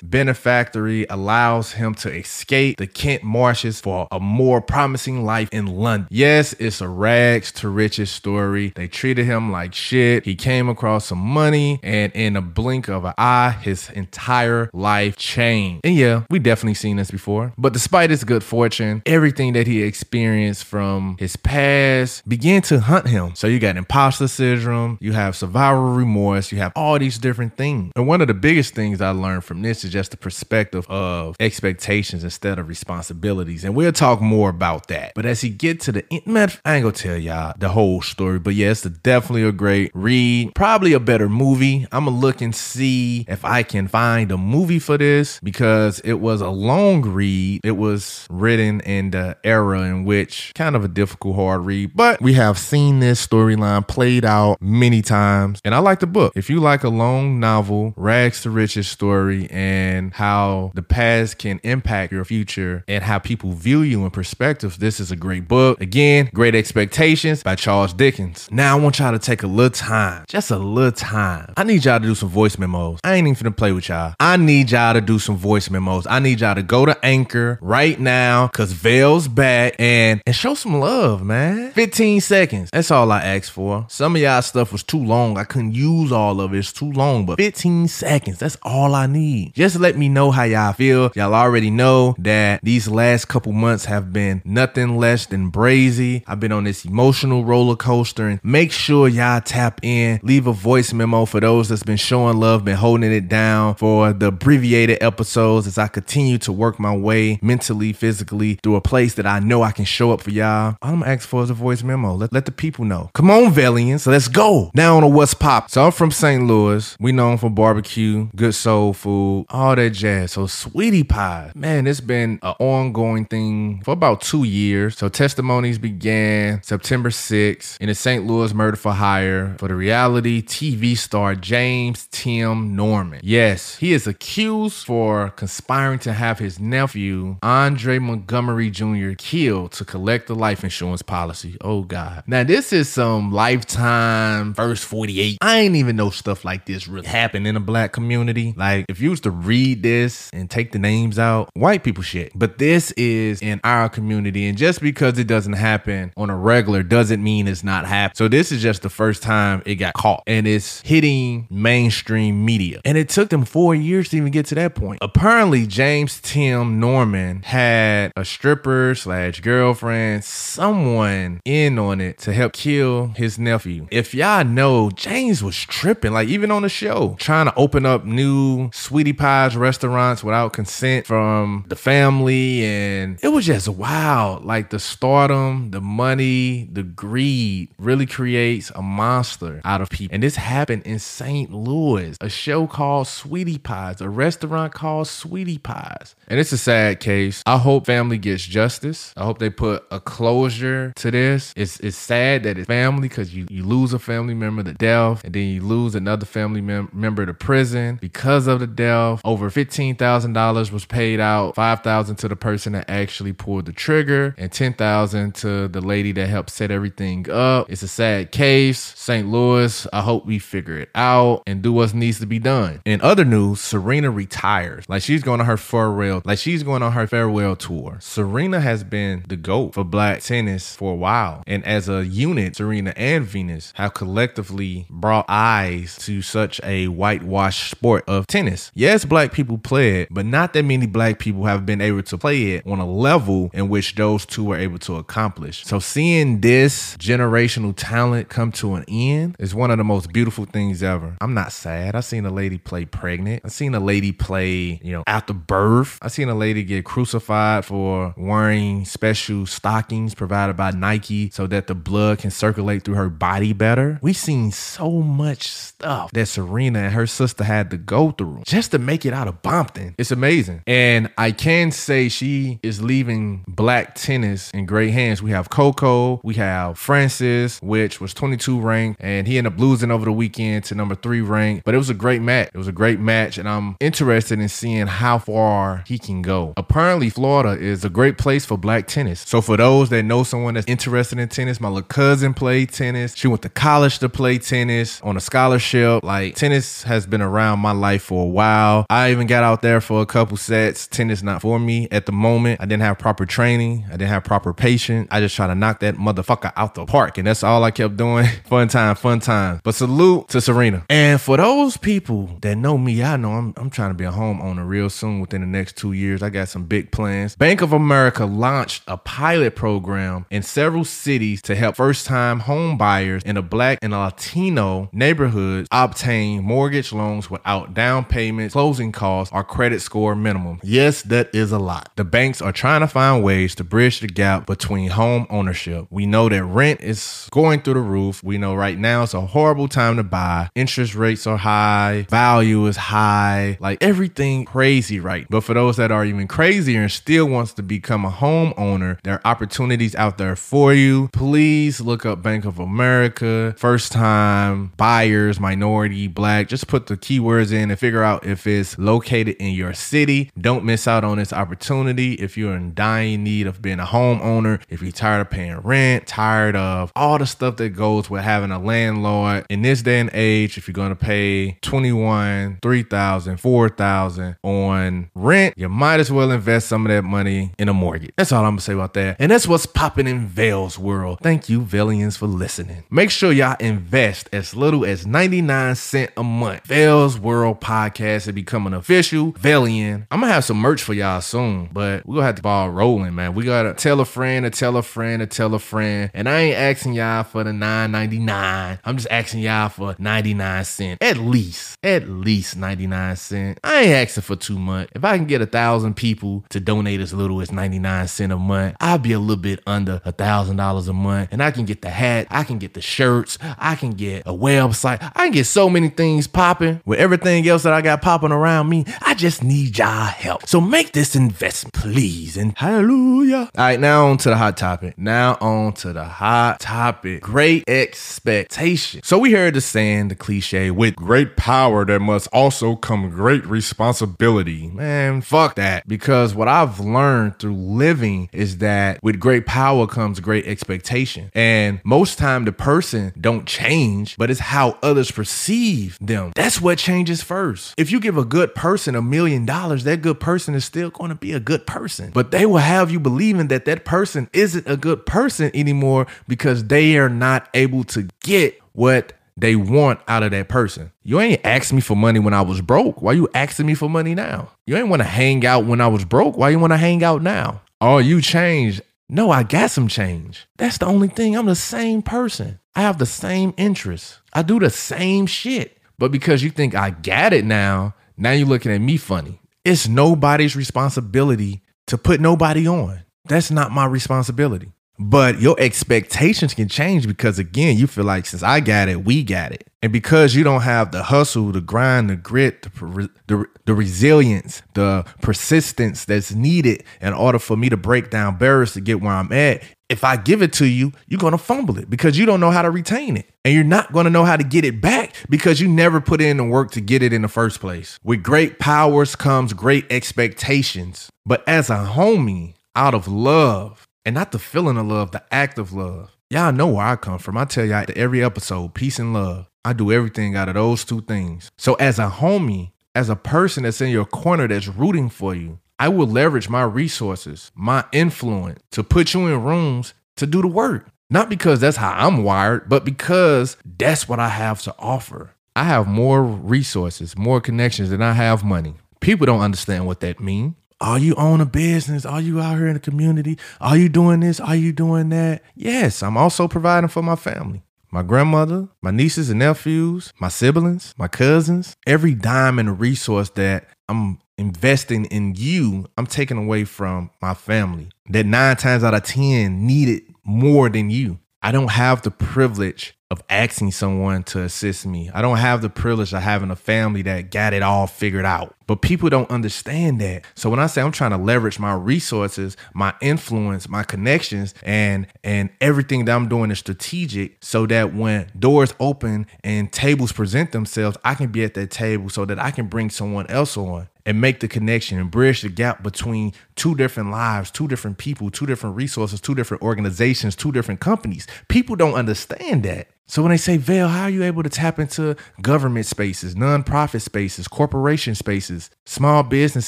benefactory 0.01 1.05
allows 1.09 1.73
him 1.73 1.95
to 1.95 2.11
escape 2.11 2.77
the 2.77 2.87
Kent 2.87 3.23
marshes 3.23 3.79
for 3.79 4.07
a 4.11 4.19
more 4.19 4.61
promising 4.61 5.25
life 5.25 5.49
in 5.51 5.67
London. 5.67 6.07
Yes, 6.09 6.53
it's 6.59 6.81
a 6.81 6.87
rags 6.87 7.51
to 7.53 7.69
riches 7.69 8.09
story. 8.09 8.73
They 8.75 8.87
treated 8.87 9.25
him 9.25 9.51
like 9.51 9.73
shit. 9.73 10.25
He 10.25 10.35
came 10.35 10.69
across 10.69 11.05
some 11.05 11.19
money, 11.19 11.79
and 11.83 12.11
in 12.13 12.35
a 12.35 12.41
blink 12.41 12.87
of 12.87 13.05
an 13.05 13.13
eye, 13.17 13.57
his 13.61 13.89
entire 13.89 14.69
life 14.73 15.15
changed. 15.17 15.81
And 15.85 15.95
yeah, 15.95 16.23
we 16.29 16.39
definitely 16.39 16.75
seen 16.75 16.97
this 16.97 17.11
before. 17.11 17.53
But 17.57 17.73
despite 17.73 18.09
his 18.09 18.23
good 18.23 18.43
fortune, 18.43 19.01
everything 19.05 19.53
that 19.53 19.67
he 19.67 19.83
experienced 19.83 20.63
from 20.63 21.17
his 21.19 21.35
past 21.35 22.27
began 22.27 22.61
to 22.63 22.79
hunt 22.79 23.07
him. 23.07 23.35
So 23.35 23.47
you 23.47 23.59
got 23.59 23.77
imposter 23.77 24.27
syndrome, 24.27 24.97
you 25.01 25.13
have 25.13 25.35
survival 25.35 25.93
remorse, 25.93 26.51
you 26.51 26.57
have 26.59 26.71
all 26.75 26.97
these 26.99 27.17
different 27.17 27.57
things. 27.57 27.91
And 27.95 28.07
one 28.07 28.21
of 28.21 28.27
the 28.27 28.33
biggest 28.33 28.73
things 28.73 29.01
I 29.01 29.09
learned 29.09 29.34
from 29.41 29.61
this 29.61 29.83
is 29.83 29.91
just 29.91 30.11
the 30.11 30.17
perspective 30.17 30.85
of 30.89 31.35
expectations 31.39 32.23
instead 32.23 32.59
of 32.59 32.67
responsibilities. 32.67 33.63
And 33.63 33.75
we'll 33.75 33.91
talk 33.91 34.21
more 34.21 34.49
about 34.49 34.87
that. 34.87 35.13
But 35.15 35.25
as 35.25 35.41
he 35.41 35.49
get 35.49 35.79
to 35.81 35.91
the 35.91 36.05
end, 36.11 36.27
man, 36.27 36.51
I 36.63 36.75
ain't 36.75 36.83
gonna 36.83 36.93
tell 36.93 37.17
y'all 37.17 37.53
the 37.57 37.69
whole 37.69 38.01
story, 38.01 38.39
but 38.39 38.53
yeah, 38.53 38.71
it's 38.71 38.83
definitely 38.83 39.43
a 39.43 39.51
great 39.51 39.91
read. 39.93 40.53
Probably 40.55 40.93
a 40.93 40.99
better 40.99 41.29
movie. 41.29 41.87
I'm 41.91 42.05
gonna 42.05 42.17
look 42.17 42.41
and 42.41 42.55
see 42.55 43.25
if 43.27 43.43
I 43.43 43.63
can 43.63 43.87
find 43.87 44.31
a 44.31 44.37
movie 44.37 44.79
for 44.79 44.97
this 44.97 45.39
because 45.41 45.99
it 46.01 46.15
was 46.15 46.41
a 46.41 46.49
long 46.49 47.01
read. 47.01 47.61
It 47.63 47.77
was 47.77 48.27
written 48.29 48.81
in 48.81 49.11
the 49.11 49.37
era 49.43 49.81
in 49.81 50.05
which 50.05 50.51
kind 50.55 50.75
of 50.75 50.83
a 50.83 50.87
difficult, 50.87 51.35
hard 51.35 51.65
read, 51.65 51.91
but 51.95 52.21
we 52.21 52.33
have 52.33 52.57
seen 52.57 52.99
this 52.99 53.25
storyline 53.25 53.87
played 53.87 54.25
out 54.25 54.61
many 54.61 55.01
times. 55.01 55.59
And 55.63 55.73
I 55.73 55.79
like 55.79 55.99
the 55.99 56.07
book. 56.07 56.33
If 56.35 56.49
you 56.49 56.59
like 56.59 56.83
a 56.83 56.89
long 56.89 57.39
novel, 57.39 57.93
rags 57.95 58.41
to 58.43 58.49
riches 58.49 58.87
story, 58.87 59.24
and 59.31 60.13
how 60.13 60.71
the 60.75 60.83
past 60.83 61.37
can 61.37 61.59
impact 61.63 62.11
your 62.11 62.25
future 62.25 62.83
and 62.87 63.03
how 63.03 63.19
people 63.19 63.51
view 63.53 63.81
you 63.81 64.03
in 64.03 64.11
perspective, 64.11 64.79
this 64.79 64.99
is 64.99 65.11
a 65.11 65.15
great 65.15 65.47
book. 65.47 65.81
Again, 65.81 66.29
Great 66.33 66.55
Expectations 66.55 67.43
by 67.43 67.55
Charles 67.55 67.93
Dickens. 67.93 68.47
Now 68.51 68.77
I 68.77 68.79
want 68.79 68.99
y'all 68.99 69.11
to 69.11 69.19
take 69.19 69.43
a 69.43 69.47
little 69.47 69.69
time, 69.69 70.25
just 70.27 70.51
a 70.51 70.57
little 70.57 70.91
time. 70.91 71.53
I 71.57 71.63
need 71.63 71.85
y'all 71.85 71.99
to 71.99 72.05
do 72.05 72.15
some 72.15 72.29
voice 72.29 72.57
memos. 72.57 72.99
I 73.03 73.15
ain't 73.15 73.27
even 73.27 73.41
gonna 73.41 73.55
play 73.55 73.71
with 73.71 73.89
y'all. 73.89 74.13
I 74.19 74.37
need 74.37 74.71
y'all 74.71 74.93
to 74.93 75.01
do 75.01 75.19
some 75.19 75.37
voice 75.37 75.69
memos. 75.69 76.05
I 76.07 76.19
need 76.19 76.41
y'all 76.41 76.55
to 76.55 76.63
go 76.63 76.85
to 76.85 76.97
Anchor 77.05 77.57
right 77.61 77.99
now 77.99 78.47
because 78.47 78.71
Vell's 78.71 79.27
back 79.27 79.75
and 79.79 80.21
and 80.25 80.35
show 80.35 80.53
some 80.53 80.79
love, 80.79 81.23
man. 81.23 81.71
15 81.71 82.21
seconds. 82.21 82.69
That's 82.71 82.91
all 82.91 83.11
I 83.11 83.23
asked 83.23 83.51
for. 83.51 83.85
Some 83.89 84.15
of 84.15 84.21
y'all 84.21 84.41
stuff 84.41 84.71
was 84.71 84.83
too 84.83 85.03
long. 85.03 85.37
I 85.37 85.43
couldn't 85.43 85.73
use 85.73 86.11
all 86.11 86.41
of 86.41 86.53
it. 86.53 86.59
It's 86.59 86.73
too 86.73 86.91
long, 86.91 87.25
but 87.25 87.37
15 87.37 87.87
seconds. 87.87 88.39
That's 88.39 88.57
all 88.61 88.95
I 88.95 89.07
need. 89.07 89.14
Just 89.53 89.79
let 89.79 89.97
me 89.97 90.09
know 90.09 90.31
how 90.31 90.43
y'all 90.43 90.73
feel. 90.73 91.11
Y'all 91.15 91.33
already 91.33 91.69
know 91.69 92.15
that 92.19 92.61
these 92.63 92.87
last 92.87 93.27
couple 93.27 93.51
months 93.51 93.85
have 93.85 94.11
been 94.11 94.41
nothing 94.45 94.97
less 94.97 95.25
than 95.25 95.51
brazy. 95.51 96.23
I've 96.27 96.39
been 96.39 96.51
on 96.51 96.63
this 96.63 96.85
emotional 96.85 97.43
roller 97.43 97.75
coaster 97.75 98.27
and 98.27 98.39
make 98.43 98.71
sure 98.71 99.07
y'all 99.07 99.41
tap 99.41 99.79
in. 99.83 100.19
Leave 100.23 100.47
a 100.47 100.53
voice 100.53 100.93
memo 100.93 101.25
for 101.25 101.39
those 101.39 101.69
that's 101.69 101.83
been 101.83 101.97
showing 101.97 102.37
love, 102.37 102.65
been 102.65 102.75
holding 102.75 103.11
it 103.11 103.27
down 103.27 103.75
for 103.75 104.13
the 104.13 104.27
abbreviated 104.27 105.01
episodes 105.01 105.67
as 105.67 105.77
I 105.77 105.87
continue 105.87 106.37
to 106.39 106.51
work 106.51 106.79
my 106.79 106.95
way 106.95 107.39
mentally, 107.41 107.93
physically 107.93 108.59
through 108.63 108.75
a 108.75 108.81
place 108.81 109.15
that 109.15 109.25
I 109.25 109.39
know 109.39 109.63
I 109.63 109.71
can 109.71 109.85
show 109.85 110.11
up 110.11 110.21
for 110.21 110.31
y'all. 110.31 110.77
All 110.81 110.93
I'm 110.93 110.99
gonna 111.01 111.17
for 111.19 111.43
is 111.43 111.49
a 111.49 111.53
voice 111.53 111.83
memo. 111.83 112.15
Let, 112.15 112.33
let 112.33 112.45
the 112.45 112.51
people 112.51 112.85
know. 112.85 113.09
Come 113.13 113.29
on, 113.29 113.51
Valiant. 113.51 114.01
So 114.01 114.11
let's 114.11 114.27
go. 114.27 114.71
Now 114.73 114.97
on 114.97 115.01
to 115.01 115.07
what's 115.07 115.33
pop. 115.33 115.69
So 115.69 115.85
I'm 115.85 115.91
from 115.91 116.11
St. 116.11 116.45
Louis. 116.45 116.95
We 116.99 117.11
known 117.11 117.37
for 117.37 117.49
barbecue, 117.49 118.27
good 118.35 118.55
soul 118.55 118.93
food, 119.05 119.45
all 119.49 119.75
that 119.75 119.91
jazz. 119.91 120.31
So 120.31 120.47
sweetie 120.47 121.03
pie, 121.03 121.51
man, 121.53 121.85
it's 121.85 121.99
been 121.99 122.39
an 122.41 122.55
ongoing 122.59 123.25
thing 123.25 123.81
for 123.83 123.91
about 123.91 124.21
two 124.21 124.43
years. 124.43 124.97
So 124.97 125.09
testimonies 125.09 125.77
began 125.77 126.63
September 126.63 127.09
6th 127.09 127.77
in 127.79 127.87
the 127.87 127.93
St. 127.93 128.25
Louis 128.25 128.51
murder 128.53 128.77
for 128.77 128.93
hire 128.93 129.55
for 129.59 129.67
the 129.67 129.75
reality 129.75 130.41
TV 130.41 130.97
star 130.97 131.35
James 131.35 132.07
Tim 132.11 132.75
Norman. 132.75 133.19
Yes, 133.21 133.75
he 133.75 133.93
is 133.93 134.07
accused 134.07 134.85
for 134.85 135.29
conspiring 135.29 135.99
to 135.99 136.13
have 136.13 136.39
his 136.39 136.59
nephew 136.59 137.37
Andre 137.43 137.99
Montgomery 137.99 138.71
Jr. 138.71 139.11
killed 139.15 139.73
to 139.73 139.85
collect 139.85 140.27
the 140.27 140.35
life 140.35 140.63
insurance 140.63 141.03
policy. 141.03 141.57
Oh 141.61 141.83
God. 141.83 142.23
Now 142.25 142.43
this 142.43 142.73
is 142.73 142.89
some 142.89 143.31
lifetime 143.31 144.55
verse 144.55 144.83
48. 144.83 145.37
I 145.41 145.59
ain't 145.59 145.75
even 145.75 145.95
know 145.95 146.09
stuff 146.09 146.43
like 146.43 146.65
this 146.65 146.87
really 146.87 147.05
happen 147.05 147.45
in 147.45 147.55
a 147.55 147.59
black 147.59 147.93
community. 147.93 148.55
Like 148.57 148.85
if 148.95 149.01
you 149.01 149.09
was 149.09 149.19
to 149.19 149.29
read 149.29 149.83
this 149.83 150.29
and 150.31 150.49
take 150.49 150.71
the 150.71 150.79
names 150.79 151.19
out, 151.19 151.49
white 151.53 151.83
people 151.83 152.01
shit. 152.01 152.31
But 152.33 152.59
this 152.59 152.93
is 152.93 153.41
in 153.41 153.59
our 153.65 153.89
community. 153.89 154.47
And 154.47 154.57
just 154.57 154.79
because 154.79 155.19
it 155.19 155.27
doesn't 155.27 155.51
happen 155.51 156.13
on 156.15 156.29
a 156.29 156.35
regular 156.37 156.81
doesn't 156.81 157.21
mean 157.21 157.45
it's 157.49 157.61
not 157.61 157.85
happening. 157.85 158.15
So 158.15 158.29
this 158.29 158.53
is 158.53 158.61
just 158.61 158.83
the 158.83 158.89
first 158.89 159.21
time 159.21 159.61
it 159.65 159.75
got 159.75 159.95
caught 159.95 160.23
and 160.25 160.47
it's 160.47 160.79
hitting 160.83 161.45
mainstream 161.49 162.45
media. 162.45 162.79
And 162.85 162.97
it 162.97 163.09
took 163.09 163.31
them 163.31 163.43
four 163.43 163.75
years 163.75 164.07
to 164.09 164.17
even 164.17 164.31
get 164.31 164.45
to 164.45 164.55
that 164.55 164.75
point. 164.75 164.99
Apparently, 165.01 165.67
James 165.67 166.21
Tim 166.21 166.79
Norman 166.79 167.43
had 167.43 168.13
a 168.15 168.23
stripper 168.23 168.95
slash 168.95 169.41
girlfriend, 169.41 170.23
someone 170.23 171.41
in 171.43 171.77
on 171.77 171.99
it 171.99 172.17
to 172.19 172.31
help 172.31 172.53
kill 172.53 173.07
his 173.17 173.37
nephew. 173.37 173.87
If 173.91 174.13
y'all 174.13 174.45
know, 174.45 174.89
James 174.89 175.43
was 175.43 175.57
tripping, 175.57 176.13
like 176.13 176.29
even 176.29 176.49
on 176.49 176.61
the 176.61 176.69
show, 176.69 177.17
trying 177.19 177.47
to 177.47 177.55
open 177.55 177.85
up 177.85 178.05
new 178.05 178.69
sweetie 178.75 179.13
pies 179.13 179.55
restaurants 179.55 180.23
without 180.23 180.53
consent 180.53 181.07
from 181.07 181.65
the 181.67 181.75
family. 181.75 182.63
And 182.65 183.17
it 183.23 183.29
was 183.29 183.45
just 183.45 183.67
wild. 183.69 184.45
Like 184.45 184.69
the 184.69 184.79
stardom, 184.79 185.71
the 185.71 185.81
money, 185.81 186.69
the 186.71 186.83
greed 186.83 187.69
really 187.79 188.05
creates 188.05 188.71
a 188.75 188.81
monster 188.81 189.61
out 189.63 189.81
of 189.81 189.89
people. 189.89 190.13
And 190.13 190.21
this 190.21 190.35
happened 190.35 190.83
in 190.83 190.99
St. 190.99 191.51
Louis, 191.51 192.17
a 192.21 192.29
show 192.29 192.67
called 192.67 193.07
Sweetie 193.07 193.57
Pies, 193.57 194.01
a 194.01 194.09
restaurant 194.09 194.73
called 194.73 195.07
Sweetie 195.07 195.57
Pies. 195.57 196.15
And 196.27 196.39
it's 196.39 196.51
a 196.51 196.57
sad 196.57 196.99
case. 196.99 197.41
I 197.45 197.57
hope 197.57 197.85
family 197.85 198.17
gets 198.17 198.43
justice. 198.43 199.13
I 199.15 199.23
hope 199.23 199.39
they 199.39 199.49
put 199.49 199.85
a 199.91 199.99
closure 199.99 200.91
to 200.97 201.11
this. 201.11 201.53
It's 201.55 201.79
it's 201.79 201.97
sad 201.97 202.43
that 202.43 202.57
it's 202.57 202.67
family 202.67 203.07
because 203.07 203.33
you, 203.33 203.45
you 203.49 203.63
lose 203.63 203.93
a 203.93 203.99
family 203.99 204.33
member 204.33 204.63
to 204.63 204.73
death 204.73 205.23
and 205.23 205.33
then 205.33 205.43
you 205.43 205.61
lose 205.61 205.95
another 205.95 206.25
family 206.25 206.61
mem- 206.61 206.89
member 206.91 207.25
to 207.25 207.33
prison 207.33 207.97
because 208.01 208.47
of 208.47 208.59
the 208.59 208.64
death. 208.67 209.21
Over 209.23 209.49
$15,000 209.49 210.71
was 210.71 210.85
paid 210.85 211.19
out, 211.19 211.55
5000 211.55 212.15
to 212.17 212.27
the 212.27 212.35
person 212.35 212.73
that 212.73 212.89
actually 212.89 213.33
pulled 213.33 213.65
the 213.65 213.73
trigger 213.73 214.35
and 214.37 214.51
10000 214.51 215.35
to 215.35 215.67
the 215.67 215.81
lady 215.81 216.11
that 216.13 216.27
helped 216.27 216.49
set 216.49 216.71
everything 216.71 217.29
up. 217.29 217.69
It's 217.69 217.83
a 217.83 217.87
sad 217.87 218.31
case. 218.31 218.79
St. 218.79 219.27
Louis, 219.27 219.87
I 219.93 220.01
hope 220.01 220.25
we 220.25 220.39
figure 220.39 220.77
it 220.77 220.89
out 220.95 221.43
and 221.47 221.61
do 221.61 221.73
what 221.73 221.93
needs 221.93 222.19
to 222.19 222.25
be 222.25 222.39
done. 222.39 222.81
In 222.85 223.01
other 223.01 223.25
news, 223.25 223.61
Serena 223.61 224.09
retires. 224.11 224.85
Like 224.87 225.01
she's 225.01 225.23
going 225.23 225.39
on 225.39 225.45
her 225.45 225.57
farewell, 225.57 226.21
like 226.25 226.39
she's 226.39 226.63
going 226.63 226.83
on 226.83 226.93
her 226.93 227.07
farewell 227.07 227.55
tour. 227.55 227.97
Serena 227.99 228.59
has 228.59 228.83
been 228.83 229.25
the 229.27 229.35
GOAT 229.35 229.73
for 229.73 229.83
black 229.83 230.21
tennis 230.21 230.75
for 230.75 230.93
a 230.93 230.95
while. 230.95 231.43
And 231.47 231.63
as 231.65 231.89
a 231.89 232.05
unit, 232.05 232.55
Serena 232.55 232.93
and 232.95 233.25
Venus 233.25 233.73
have 233.75 233.93
collectively 233.93 234.85
brought 234.89 235.25
eyes 235.27 235.97
to 235.97 236.21
such 236.21 236.61
a 236.63 236.87
whitewashed 236.87 237.69
sport 237.71 238.03
of 238.07 238.27
tennis. 238.27 238.54
Yes, 238.73 239.05
black 239.05 239.31
people 239.31 239.57
play 239.57 240.01
it, 240.01 240.09
but 240.11 240.25
not 240.25 240.53
that 240.53 240.63
many 240.63 240.85
black 240.85 241.19
people 241.19 241.45
have 241.45 241.65
been 241.65 241.81
able 241.81 242.03
to 242.03 242.17
play 242.17 242.53
it 242.53 242.65
on 242.65 242.79
a 242.79 242.85
level 242.85 243.49
in 243.53 243.69
which 243.69 243.95
those 243.95 244.25
two 244.25 244.45
were 244.45 244.57
able 244.57 244.79
to 244.79 244.95
accomplish. 244.95 245.65
So 245.65 245.79
seeing 245.79 246.41
this 246.41 246.97
generational 246.97 247.73
talent 247.75 248.29
come 248.29 248.51
to 248.53 248.75
an 248.75 248.85
end 248.87 249.35
is 249.39 249.53
one 249.53 249.71
of 249.71 249.77
the 249.77 249.83
most 249.83 250.11
beautiful 250.13 250.45
things 250.45 250.83
ever. 250.83 251.15
I'm 251.21 251.33
not 251.33 251.51
sad. 251.51 251.95
I 251.95 251.99
seen 252.01 252.25
a 252.25 252.31
lady 252.31 252.57
play 252.57 252.85
pregnant. 252.85 253.43
I 253.45 253.49
seen 253.49 253.75
a 253.75 253.79
lady 253.79 254.11
play, 254.11 254.79
you 254.83 254.91
know, 254.91 255.03
after 255.07 255.33
birth. 255.33 255.97
I 256.01 256.07
seen 256.07 256.29
a 256.29 256.35
lady 256.35 256.63
get 256.63 256.85
crucified 256.85 257.65
for 257.65 258.13
wearing 258.17 258.85
special 258.85 259.45
stockings 259.45 260.15
provided 260.15 260.55
by 260.55 260.71
Nike 260.71 261.29
so 261.31 261.47
that 261.47 261.67
the 261.67 261.75
blood 261.75 262.19
can 262.19 262.31
circulate 262.31 262.83
through 262.83 262.95
her 262.95 263.09
body 263.09 263.53
better. 263.53 263.99
We've 264.01 264.17
seen 264.17 264.51
so 264.51 264.89
much 264.91 265.47
stuff 265.47 266.11
that 266.11 266.27
Serena 266.27 266.79
and 266.79 266.93
her 266.93 267.07
sister 267.07 267.43
had 267.43 267.69
to 267.71 267.77
go 267.77 268.11
through 268.11 268.43
just 268.45 268.71
to 268.71 268.79
make 268.79 269.05
it 269.05 269.13
out 269.13 269.27
of 269.27 269.41
Bompton. 269.41 269.95
It's 269.97 270.11
amazing. 270.11 270.61
And 270.67 271.11
I 271.17 271.31
can 271.31 271.71
say 271.71 272.07
she 272.09 272.59
is 272.63 272.81
leaving 272.81 273.43
black 273.47 273.95
tennis 273.95 274.51
in 274.51 274.65
great 274.65 274.91
hands. 274.91 275.21
We 275.21 275.31
have 275.31 275.49
Coco, 275.49 276.21
we 276.23 276.35
have 276.35 276.77
Frances, 276.77 277.59
which 277.61 277.99
was 277.99 278.13
22 278.13 278.59
ranked, 278.61 279.01
and 279.01 279.27
he 279.27 279.37
ended 279.37 279.53
up 279.53 279.59
losing 279.59 279.91
over 279.91 280.05
the 280.05 280.11
weekend 280.11 280.63
to 280.65 280.75
number 280.75 280.95
three 280.95 281.21
ranked. 281.21 281.65
But 281.65 281.73
it 281.73 281.77
was 281.77 281.89
a 281.89 281.95
great 281.95 282.21
match. 282.21 282.51
It 282.53 282.57
was 282.57 282.67
a 282.67 282.71
great 282.71 282.99
match, 282.99 283.37
and 283.37 283.49
I'm 283.49 283.75
interested 283.79 284.39
in 284.39 284.47
seeing 284.47 284.87
how 284.87 285.17
far 285.17 285.83
he 285.87 285.97
can 285.97 286.21
go. 286.21 286.53
Apparently, 286.55 287.09
Florida 287.09 287.59
is 287.59 287.83
a 287.83 287.89
great 287.89 288.17
place 288.17 288.45
for 288.45 288.57
black 288.57 288.87
tennis. 288.87 289.21
So 289.21 289.41
for 289.41 289.57
those 289.57 289.89
that 289.89 290.03
know 290.03 290.23
someone 290.23 290.53
that's 290.53 290.67
interested 290.67 291.17
in 291.17 291.29
tennis, 291.29 291.59
my 291.59 291.67
little 291.67 291.81
cousin 291.81 292.33
played 292.35 292.71
tennis. 292.71 293.15
She 293.15 293.27
went 293.27 293.41
to 293.41 293.49
college 293.49 293.97
to 293.99 294.09
play 294.09 294.37
tennis 294.37 295.01
on 295.01 295.17
a 295.17 295.21
scholarship. 295.21 296.03
Like 296.03 296.35
tennis 296.35 296.83
has 296.83 297.07
been 297.07 297.21
around 297.21 297.59
my 297.59 297.71
life 297.71 298.03
for 298.03 298.23
a 298.23 298.34
while. 298.35 298.85
I 298.89 299.11
even 299.11 299.27
got 299.27 299.43
out 299.43 299.61
there 299.61 299.79
for 299.79 300.01
a 300.01 300.05
couple 300.05 300.37
sets. 300.37 300.87
Tennis 300.87 301.23
not 301.23 301.41
for 301.41 301.57
me 301.57 301.87
at 301.89 302.05
the 302.05 302.11
moment. 302.11 302.59
I 302.61 302.65
didn't 302.65 302.83
have 302.83 302.99
proper 302.99 303.25
training. 303.25 303.85
I 303.87 303.91
didn't 303.91 304.09
have 304.09 304.25
proper 304.25 304.53
patience. 304.53 305.07
I 305.09 305.21
just 305.21 305.35
try 305.35 305.47
to 305.47 305.55
knock 305.55 305.79
that 305.79 305.95
motherfucker 305.95 306.51
out 306.55 306.75
the 306.75 306.85
park. 306.85 307.17
And 307.17 307.25
that's 307.25 307.43
all 307.43 307.63
I 307.63 307.71
kept 307.71 307.95
doing. 307.97 308.27
fun 308.45 308.67
time, 308.67 308.95
fun 308.95 309.21
time. 309.21 309.61
But 309.63 309.73
salute 309.73 310.27
to 310.29 310.41
Serena. 310.41 310.85
And 310.89 311.19
for 311.19 311.37
those 311.37 311.77
people 311.77 312.29
that 312.41 312.57
know 312.57 312.77
me, 312.77 313.01
I 313.01 313.15
know 313.15 313.31
I'm, 313.31 313.53
I'm 313.55 313.69
trying 313.69 313.91
to 313.91 313.95
be 313.95 314.03
a 314.03 314.11
homeowner 314.11 314.67
real 314.67 314.89
soon 314.89 315.21
within 315.21 315.39
the 315.41 315.47
next 315.47 315.77
two 315.77 315.93
years. 315.93 316.21
I 316.21 316.29
got 316.29 316.49
some 316.49 316.65
big 316.65 316.91
plans. 316.91 317.37
Bank 317.37 317.61
of 317.61 317.71
America 317.71 318.25
launched 318.25 318.83
a 318.87 318.97
pilot 318.97 319.55
program 319.55 320.25
in 320.29 320.43
several 320.43 320.83
cities 320.83 321.41
to 321.43 321.55
help 321.55 321.77
first 321.77 322.05
time 322.05 322.41
home 322.41 322.77
buyers 322.77 323.23
in 323.23 323.37
a 323.37 323.41
black 323.41 323.79
and 323.81 323.93
Latino 323.93 324.89
neighborhoods 324.91 325.69
obtain 325.71 326.43
mortgage 326.43 326.91
loans 326.91 327.29
without 327.29 327.73
down 327.73 328.03
payments, 328.25 328.53
closing 328.53 328.91
costs, 328.91 329.31
or 329.33 329.43
credit 329.43 329.81
score 329.81 330.15
minimum. 330.15 330.59
Yes, 330.63 331.03
that 331.03 331.33
is 331.33 331.51
a 331.51 331.59
lot. 331.59 331.91
The 331.95 332.03
banks 332.03 332.41
are 332.41 332.51
trying 332.51 332.81
to 332.81 332.87
find 332.87 333.23
ways 333.23 333.53
to 333.55 333.63
bridge 333.63 333.99
the 333.99 334.07
gap 334.07 334.47
between 334.47 334.89
home 334.89 335.27
ownership. 335.29 335.85
We 335.91 336.07
know 336.07 336.27
that 336.27 336.43
rent 336.43 336.81
is 336.81 337.29
going 337.31 337.61
through 337.61 337.75
the 337.75 337.81
roof. 337.81 338.23
We 338.23 338.39
know 338.39 338.55
right 338.55 338.77
now 338.77 339.03
it's 339.03 339.13
a 339.13 339.21
horrible 339.21 339.67
time 339.67 339.97
to 339.97 340.03
buy. 340.03 340.49
Interest 340.55 340.95
rates 340.95 341.27
are 341.27 341.37
high, 341.37 342.07
value 342.09 342.65
is 342.65 342.77
high, 342.77 343.57
like 343.59 343.83
everything 343.83 344.45
crazy 344.45 344.99
right. 344.99 345.27
But 345.29 345.43
for 345.43 345.53
those 345.53 345.77
that 345.77 345.91
are 345.91 346.03
even 346.03 346.27
crazier 346.27 346.81
and 346.81 346.91
still 346.91 347.27
wants 347.27 347.53
to 347.53 347.63
become 347.63 348.05
a 348.05 348.11
homeowner, 348.11 348.97
there 349.03 349.15
are 349.15 349.21
opportunities 349.23 349.95
out 349.95 350.17
there 350.17 350.35
for 350.35 350.73
you. 350.73 351.09
Please 351.13 351.79
look 351.79 352.07
up 352.07 352.23
Bank 352.23 352.45
of 352.45 352.57
America, 352.57 353.53
first 353.57 353.91
time 353.91 354.71
buyers, 354.77 355.39
minority, 355.39 356.07
black. 356.07 356.47
Just 356.47 356.67
put 356.67 356.87
the 356.87 356.97
keywords 356.97 357.53
in 357.53 357.69
and 357.69 357.79
figure 357.79 358.01
out 358.01 358.14
if 358.23 358.47
it's 358.47 358.77
located 358.77 359.35
in 359.37 359.53
your 359.53 359.73
city. 359.73 360.31
Don't 360.39 360.63
miss 360.63 360.87
out 360.87 361.03
on 361.03 361.17
this 361.17 361.33
opportunity 361.33 362.13
if 362.13 362.37
you're 362.37 362.55
in 362.55 362.73
dying 362.73 363.23
need 363.23 363.47
of 363.47 363.61
being 363.61 363.79
a 363.79 363.85
homeowner, 363.85 364.61
if 364.69 364.81
you're 364.81 364.91
tired 364.91 365.21
of 365.21 365.29
paying 365.29 365.57
rent, 365.59 366.07
tired 366.07 366.55
of 366.55 366.91
all 366.95 367.17
the 367.17 367.25
stuff 367.25 367.57
that 367.57 367.69
goes 367.69 368.09
with 368.09 368.23
having 368.23 368.51
a 368.51 368.59
landlord. 368.59 369.45
In 369.49 369.61
this 369.61 369.81
day 369.81 369.99
and 369.99 370.09
age, 370.13 370.57
if 370.57 370.67
you're 370.67 370.73
going 370.73 370.89
to 370.89 370.95
pay 370.95 371.57
21, 371.61 372.59
3000, 372.61 373.37
4000 373.37 374.35
on 374.43 375.09
rent, 375.15 375.55
you 375.57 375.69
might 375.69 375.99
as 375.99 376.11
well 376.11 376.31
invest 376.31 376.67
some 376.67 376.85
of 376.85 376.89
that 376.89 377.03
money 377.03 377.51
in 377.57 377.69
a 377.69 377.73
mortgage. 377.73 378.11
That's 378.17 378.31
all 378.31 378.43
I'm 378.43 378.51
going 378.51 378.57
to 378.57 378.63
say 378.63 378.73
about 378.73 378.93
that. 378.93 379.17
And 379.19 379.31
that's 379.31 379.47
what's 379.47 379.65
popping 379.65 380.07
in 380.07 380.27
Vell's 380.27 380.77
world. 380.77 381.19
Thank 381.21 381.49
you, 381.49 381.61
Valians, 381.61 382.17
for 382.17 382.27
listening. 382.27 382.83
Make 382.89 383.09
sure 383.09 383.31
y'all 383.31 383.57
invest 383.59 384.29
as 384.31 384.55
little 384.55 384.85
as 384.85 385.05
99 385.05 385.75
cent 385.75 386.11
a 386.17 386.23
month. 386.23 386.65
Vell's 386.65 387.19
World 387.19 387.61
Podcast 387.61 388.04
and 388.05 388.35
become 388.35 388.67
an 388.67 388.73
official 388.73 389.33
Valian. 389.33 390.05
I'm 390.11 390.21
to 390.21 390.27
have 390.27 390.45
some 390.45 390.57
merch 390.57 390.83
for 390.83 390.93
y'all 390.93 391.21
soon, 391.21 391.69
but 391.71 392.05
we're 392.05 392.17
to 392.17 392.23
have 392.23 392.35
to 392.35 392.41
ball 392.41 392.69
rolling, 392.69 393.15
man. 393.15 393.33
We 393.33 393.45
got 393.45 393.63
to 393.63 393.73
tell 393.73 393.99
a 393.99 394.05
friend 394.05 394.45
to 394.45 394.49
tell 394.51 394.77
a 394.77 394.83
friend 394.83 395.21
to 395.21 395.27
tell 395.27 395.53
a 395.53 395.59
friend. 395.59 396.11
And 396.13 396.29
I 396.29 396.41
ain't 396.41 396.57
asking 396.57 396.93
y'all 396.93 397.23
for 397.23 397.43
the 397.43 397.51
9.99. 397.51 398.79
I'm 398.83 398.97
just 398.97 399.07
asking 399.09 399.41
y'all 399.41 399.69
for 399.69 399.95
99 399.97 400.65
cent. 400.65 401.01
At 401.01 401.17
least, 401.17 401.77
at 401.83 402.07
least 402.07 402.55
99 402.57 403.15
cent. 403.15 403.59
I 403.63 403.81
ain't 403.81 403.93
asking 403.93 404.23
for 404.23 404.35
too 404.35 404.59
much. 404.59 404.89
If 404.93 405.03
I 405.03 405.17
can 405.17 405.25
get 405.25 405.41
a 405.41 405.45
thousand 405.45 405.95
people 405.95 406.45
to 406.49 406.59
donate 406.59 406.99
as 406.99 407.13
little 407.13 407.41
as 407.41 407.51
99 407.51 408.07
cent 408.07 408.31
a 408.31 408.37
month, 408.37 408.75
I'll 408.79 408.99
be 408.99 409.13
a 409.13 409.19
little 409.19 409.41
bit 409.41 409.61
under 409.65 410.01
a 410.05 410.11
thousand 410.11 410.57
dollars 410.57 410.87
a 410.87 410.93
month. 410.93 411.29
And 411.31 411.41
I 411.41 411.51
can 411.51 411.65
get 411.65 411.81
the 411.81 411.89
hat, 411.89 412.27
I 412.29 412.43
can 412.43 412.59
get 412.59 412.73
the 412.73 412.81
shirts, 412.81 413.37
I 413.41 413.75
can 413.75 413.91
get 413.91 414.23
a 414.25 414.33
website, 414.33 415.01
I 415.15 415.25
can 415.25 415.31
get 415.31 415.45
so 415.45 415.69
many 415.69 415.89
things 415.89 416.27
popping 416.27 416.81
with 416.85 416.99
everything 416.99 417.47
else 417.47 417.63
that 417.63 417.73
I 417.73 417.81
got 417.85 418.01
popping 418.01 418.31
around 418.31 418.67
me. 418.67 418.83
I 419.01 419.13
just 419.13 419.43
need 419.43 419.77
y'all 419.77 420.05
help. 420.05 420.47
So 420.47 420.59
make 420.59 420.91
this 420.91 421.15
investment, 421.15 421.73
please. 421.73 422.35
And 422.35 422.57
hallelujah. 422.57 423.49
All 423.57 423.65
right, 423.65 423.79
now 423.79 424.07
on 424.07 424.17
to 424.17 424.29
the 424.29 424.37
hot 424.37 424.57
topic. 424.57 424.97
Now 424.97 425.37
on 425.39 425.73
to 425.73 425.93
the 425.93 426.03
hot 426.03 426.59
topic. 426.59 427.21
Great 427.21 427.63
expectation. 427.69 429.01
So 429.03 429.19
we 429.19 429.31
heard 429.31 429.53
the 429.53 429.61
saying, 429.61 430.07
the 430.07 430.15
cliche, 430.15 430.71
with 430.71 430.95
great 430.95 431.37
power, 431.37 431.85
there 431.85 431.99
must 431.99 432.27
also 432.33 432.75
come 432.75 433.09
great 433.09 433.45
responsibility. 433.45 434.67
Man, 434.69 435.21
fuck 435.21 435.55
that. 435.55 435.87
Because 435.87 436.33
what 436.33 436.47
I've 436.47 436.79
learned 436.79 437.39
through 437.39 437.55
living 437.55 438.29
is 438.33 438.57
that 438.57 439.01
with 439.03 439.19
great 439.19 439.45
power 439.45 439.85
comes 439.85 440.19
great 440.19 440.47
expectation. 440.47 441.29
And 441.35 441.81
most 441.83 442.17
time 442.17 442.45
the 442.45 442.51
person 442.51 443.13
don't 443.19 443.45
change, 443.45 444.17
but 444.17 444.31
it's 444.31 444.39
how 444.39 444.79
others 444.81 445.11
perceive 445.11 445.99
them. 446.01 446.31
That's 446.35 446.59
what 446.59 446.79
changes 446.79 447.21
first. 447.21 447.74
If 447.77 447.91
you 447.91 447.99
give 447.99 448.17
a 448.17 448.23
good 448.23 448.55
person 448.55 448.95
a 448.95 449.01
million 449.01 449.45
dollars, 449.45 449.83
that 449.83 450.01
good 450.01 450.19
person 450.21 450.55
is 450.55 450.63
still 450.63 450.89
going 450.89 451.09
to 451.09 451.15
be 451.15 451.33
a 451.33 451.41
good 451.41 451.67
person. 451.67 452.11
But 452.13 452.31
they 452.31 452.45
will 452.45 452.57
have 452.57 452.89
you 452.89 453.01
believing 453.01 453.49
that 453.49 453.65
that 453.65 453.83
person 453.83 454.29
isn't 454.31 454.65
a 454.65 454.77
good 454.77 455.05
person 455.05 455.51
anymore 455.53 456.07
because 456.25 456.65
they 456.65 456.97
are 456.97 457.09
not 457.09 457.49
able 457.53 457.83
to 457.85 458.07
get 458.21 458.57
what 458.71 459.11
they 459.35 459.57
want 459.57 459.99
out 460.07 460.23
of 460.23 460.31
that 460.31 460.47
person. 460.47 460.93
You 461.03 461.19
ain't 461.19 461.41
asked 461.43 461.73
me 461.73 461.81
for 461.81 461.95
money 461.95 462.19
when 462.19 462.33
I 462.33 462.41
was 462.41 462.61
broke. 462.61 463.01
Why 463.01 463.11
you 463.11 463.27
asking 463.33 463.65
me 463.65 463.73
for 463.73 463.89
money 463.89 464.15
now? 464.15 464.51
You 464.65 464.77
ain't 464.77 464.87
want 464.87 465.01
to 465.01 465.07
hang 465.07 465.45
out 465.45 465.65
when 465.65 465.81
I 465.81 465.87
was 465.87 466.05
broke. 466.05 466.37
Why 466.37 466.51
you 466.51 466.59
want 466.59 466.71
to 466.71 466.77
hang 466.77 467.03
out 467.03 467.21
now? 467.21 467.61
Oh, 467.81 467.97
you 467.97 468.21
changed. 468.21 468.81
No, 469.09 469.29
I 469.29 469.43
got 469.43 469.69
some 469.69 469.89
change. 469.89 470.47
That's 470.57 470.77
the 470.77 470.85
only 470.85 471.09
thing. 471.09 471.35
I'm 471.35 471.45
the 471.45 471.55
same 471.55 472.01
person. 472.01 472.59
I 472.73 472.81
have 472.81 472.97
the 472.97 473.05
same 473.05 473.53
interests. 473.57 474.19
I 474.33 474.41
do 474.41 474.59
the 474.59 474.69
same 474.69 475.27
shit. 475.27 475.74
But 475.97 476.11
because 476.11 476.43
you 476.43 476.49
think 476.49 476.75
I 476.75 476.89
got 476.91 477.33
it 477.33 477.45
now, 477.45 477.93
Now 478.17 478.31
you're 478.31 478.47
looking 478.47 478.71
at 478.71 478.81
me 478.81 478.97
funny. 478.97 479.39
It's 479.63 479.87
nobody's 479.87 480.55
responsibility 480.55 481.61
to 481.87 481.97
put 481.97 482.21
nobody 482.21 482.67
on. 482.67 483.03
That's 483.25 483.51
not 483.51 483.71
my 483.71 483.85
responsibility. 483.85 484.71
But 484.97 485.41
your 485.41 485.59
expectations 485.59 486.53
can 486.53 486.69
change 486.69 487.05
because 487.05 487.37
again, 487.37 487.77
you 487.77 487.85
feel 487.85 488.05
like 488.05 488.25
since 488.25 488.43
I 488.43 488.61
got 488.61 488.87
it, 488.87 489.03
we 489.03 489.23
got 489.23 489.51
it. 489.51 489.67
And 489.81 489.91
because 489.91 490.33
you 490.35 490.45
don't 490.45 490.61
have 490.61 490.91
the 490.93 491.03
hustle, 491.03 491.51
the 491.51 491.59
grind, 491.59 492.09
the 492.09 492.15
grit, 492.15 492.61
the, 492.61 493.09
the, 493.27 493.45
the 493.65 493.73
resilience, 493.73 494.61
the 494.73 495.03
persistence 495.21 496.05
that's 496.05 496.33
needed 496.33 496.85
in 497.01 497.11
order 497.13 497.39
for 497.39 497.57
me 497.57 497.67
to 497.67 497.75
break 497.75 498.09
down 498.09 498.37
barriers 498.37 498.71
to 498.73 498.81
get 498.81 499.01
where 499.01 499.11
I'm 499.11 499.33
at, 499.33 499.61
if 499.89 500.03
I 500.03 500.17
give 500.17 500.41
it 500.41 500.53
to 500.53 500.65
you, 500.65 500.91
you're 501.07 501.19
going 501.19 501.31
to 501.31 501.37
fumble 501.37 501.77
it 501.77 501.89
because 501.89 502.17
you 502.17 502.25
don't 502.25 502.39
know 502.39 502.51
how 502.51 502.61
to 502.61 502.71
retain 502.71 503.17
it. 503.17 503.29
And 503.43 503.53
you're 503.53 503.63
not 503.63 503.93
going 503.93 504.05
to 504.05 504.09
know 504.09 504.25
how 504.25 504.35
to 504.35 504.43
get 504.43 504.65
it 504.65 504.81
back 504.81 505.13
because 505.29 505.61
you 505.61 505.67
never 505.67 506.01
put 506.01 506.21
in 506.21 506.37
the 506.37 506.43
work 506.43 506.71
to 506.71 506.81
get 506.81 507.03
it 507.03 507.13
in 507.13 507.21
the 507.21 507.27
first 507.27 507.59
place. 507.59 507.99
With 508.03 508.23
great 508.23 508.57
powers 508.59 509.15
comes 509.15 509.53
great 509.53 509.85
expectations. 509.91 511.09
But 511.25 511.47
as 511.47 511.69
a 511.69 511.91
homie, 511.93 512.55
out 512.75 512.93
of 512.93 513.07
love, 513.07 513.87
and 514.05 514.15
not 514.15 514.31
the 514.31 514.39
feeling 514.39 514.77
of 514.77 514.85
love, 514.87 515.11
the 515.11 515.23
act 515.31 515.57
of 515.57 515.73
love. 515.73 516.15
Y'all 516.29 516.51
know 516.51 516.67
where 516.67 516.85
I 516.85 516.95
come 516.95 517.19
from. 517.19 517.37
I 517.37 517.45
tell 517.45 517.65
y'all 517.65 517.85
every 517.95 518.23
episode, 518.23 518.73
peace 518.73 518.99
and 518.99 519.13
love. 519.13 519.47
I 519.63 519.73
do 519.73 519.91
everything 519.91 520.35
out 520.35 520.49
of 520.49 520.55
those 520.55 520.83
two 520.85 521.01
things. 521.01 521.49
So 521.57 521.73
as 521.75 521.97
a 521.97 522.09
homie, 522.09 522.71
as 522.93 523.09
a 523.09 523.15
person 523.15 523.63
that's 523.63 523.81
in 523.81 523.89
your 523.89 524.05
corner 524.05 524.47
that's 524.47 524.67
rooting 524.67 525.09
for 525.09 525.33
you, 525.35 525.59
I 525.77 525.89
will 525.89 526.07
leverage 526.07 526.49
my 526.49 526.63
resources, 526.63 527.51
my 527.53 527.83
influence 527.91 528.61
to 528.71 528.83
put 528.83 529.13
you 529.13 529.27
in 529.27 529.43
rooms 529.43 529.93
to 530.15 530.25
do 530.25 530.41
the 530.41 530.47
work. 530.47 530.87
Not 531.09 531.29
because 531.29 531.59
that's 531.59 531.77
how 531.77 531.91
I'm 531.91 532.23
wired, 532.23 532.67
but 532.69 532.85
because 532.85 533.57
that's 533.65 534.07
what 534.07 534.19
I 534.19 534.29
have 534.29 534.61
to 534.63 534.75
offer. 534.79 535.31
I 535.55 535.63
have 535.63 535.87
more 535.87 536.23
resources, 536.23 537.17
more 537.17 537.39
connections 537.39 537.89
than 537.89 538.01
I 538.01 538.13
have 538.13 538.43
money. 538.43 538.75
People 539.01 539.25
don't 539.25 539.41
understand 539.41 539.85
what 539.85 539.99
that 539.99 540.19
means. 540.19 540.55
Are 540.81 540.99
you 540.99 541.15
own 541.15 541.39
a 541.41 541.45
business? 541.45 542.05
Are 542.05 542.19
you 542.19 542.41
out 542.41 542.57
here 542.57 542.67
in 542.67 542.73
the 542.73 542.79
community? 542.79 543.37
Are 543.61 543.77
you 543.77 543.87
doing 543.87 544.19
this? 544.19 544.39
Are 544.39 544.55
you 544.55 544.73
doing 544.73 545.09
that? 545.09 545.43
Yes, 545.55 546.03
I'm 546.03 546.17
also 546.17 546.47
providing 546.47 546.89
for 546.89 547.01
my 547.01 547.15
family. 547.15 547.63
My 547.91 548.03
grandmother, 548.03 548.67
my 548.81 548.91
nieces 548.91 549.29
and 549.29 549.39
nephews, 549.39 550.11
my 550.19 550.27
siblings, 550.27 550.93
my 550.97 551.07
cousins, 551.07 551.77
every 551.87 552.13
dime 552.13 552.59
and 552.59 552.77
resource 552.77 553.29
that 553.31 553.67
I'm 553.87 554.19
investing 554.37 555.05
in 555.05 555.35
you, 555.35 555.85
I'm 555.97 556.07
taking 556.07 556.37
away 556.37 556.65
from 556.65 557.11
my 557.21 557.33
family 557.33 557.89
that 558.09 558.25
nine 558.25 558.55
times 558.57 558.83
out 558.83 558.93
of 558.93 559.03
10 559.03 559.65
need 559.65 559.89
it 559.89 560.03
more 560.23 560.69
than 560.69 560.89
you. 560.89 561.19
I 561.41 561.51
don't 561.51 561.71
have 561.71 562.01
the 562.01 562.11
privilege 562.11 562.95
of 563.11 563.21
asking 563.29 563.71
someone 563.71 564.23
to 564.23 564.41
assist 564.41 564.85
me. 564.85 565.11
I 565.13 565.21
don't 565.21 565.37
have 565.37 565.61
the 565.61 565.69
privilege 565.69 566.11
of 566.11 566.23
having 566.23 566.49
a 566.49 566.55
family 566.55 567.03
that 567.03 567.29
got 567.29 567.53
it 567.53 567.61
all 567.61 567.85
figured 567.85 568.25
out. 568.25 568.55
But 568.65 568.81
people 568.81 569.09
don't 569.09 569.29
understand 569.29 570.01
that. 570.01 570.25
So 570.33 570.49
when 570.49 570.59
I 570.59 570.65
say 570.65 570.81
I'm 570.81 570.91
trying 570.91 571.11
to 571.11 571.17
leverage 571.17 571.59
my 571.59 571.73
resources, 571.73 572.57
my 572.73 572.95
influence, 572.99 573.69
my 573.69 573.83
connections 573.83 574.55
and 574.63 575.05
and 575.23 575.51
everything 575.61 576.05
that 576.05 576.15
I'm 576.15 576.27
doing 576.27 576.49
is 576.49 576.57
strategic 576.57 577.37
so 577.41 577.67
that 577.67 577.93
when 577.93 578.27
doors 578.37 578.73
open 578.79 579.27
and 579.43 579.71
tables 579.71 580.11
present 580.11 580.51
themselves, 580.51 580.97
I 581.03 581.13
can 581.13 581.31
be 581.31 581.43
at 581.43 581.53
that 581.53 581.69
table 581.69 582.09
so 582.09 582.25
that 582.25 582.39
I 582.39 582.49
can 582.49 582.65
bring 582.65 582.89
someone 582.89 583.27
else 583.27 583.55
on 583.55 583.87
and 584.05 584.21
make 584.21 584.39
the 584.39 584.47
connection 584.47 584.99
and 584.99 585.09
bridge 585.09 585.41
the 585.41 585.49
gap 585.49 585.81
between 585.81 586.33
two 586.55 586.75
different 586.75 587.09
lives, 587.09 587.49
two 587.49 587.67
different 587.67 587.97
people, 587.97 588.29
two 588.29 588.45
different 588.45 588.75
resources, 588.75 589.19
two 589.19 589.33
different 589.33 589.63
organizations, 589.63 590.35
two 590.35 590.51
different 590.51 590.79
companies. 590.79 591.25
People 591.47 591.75
don't 591.75 591.95
understand 591.95 592.63
that. 592.63 592.87
So 593.07 593.21
when 593.21 593.31
they 593.31 593.37
say, 593.37 593.57
Vell, 593.57 593.89
how 593.89 594.03
are 594.03 594.09
you 594.09 594.23
able 594.23 594.43
to 594.43 594.49
tap 594.49 594.79
into 594.79 595.15
government 595.41 595.85
spaces, 595.85 596.35
nonprofit 596.35 597.01
spaces, 597.01 597.47
corporation 597.47 598.15
spaces, 598.15 598.69
small 598.85 599.23
business 599.23 599.67